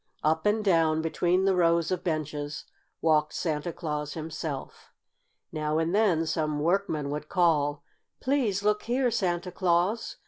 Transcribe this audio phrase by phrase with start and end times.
[0.23, 2.65] Up and down, between the rows of benches,
[3.01, 4.91] walked Santa Claus himself.
[5.51, 7.83] Now and then some workman would call:
[8.19, 10.17] "Please look here, Santa Claus!